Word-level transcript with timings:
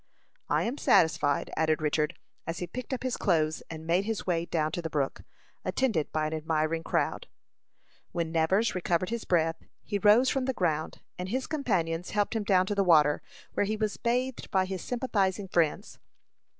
"I 0.49 0.63
am 0.63 0.79
satisfied," 0.79 1.51
added 1.55 1.79
Richard, 1.79 2.17
as 2.47 2.57
he 2.57 2.65
picked 2.65 2.91
up 2.91 3.03
his 3.03 3.17
clothes, 3.17 3.61
and 3.69 3.85
made 3.85 4.03
his 4.05 4.25
way 4.25 4.45
down 4.45 4.71
to 4.71 4.81
the 4.81 4.89
brook, 4.89 5.21
attended 5.63 6.11
by 6.11 6.25
an 6.25 6.33
admiring 6.33 6.81
crowd. 6.83 7.27
When 8.11 8.31
Nevers 8.31 8.73
recovered 8.73 9.11
his 9.11 9.25
breath, 9.25 9.57
he 9.83 9.99
rose 9.99 10.27
from 10.27 10.45
the 10.45 10.53
ground, 10.53 11.03
and 11.19 11.29
his 11.29 11.45
companions 11.45 12.09
helped 12.09 12.35
him 12.35 12.43
down 12.43 12.65
to 12.65 12.73
the 12.73 12.83
water, 12.83 13.21
where 13.53 13.67
he 13.67 13.77
was 13.77 13.97
bathed 13.97 14.49
by 14.49 14.65
his 14.65 14.81
sympathizing 14.81 15.47
friends. 15.47 15.99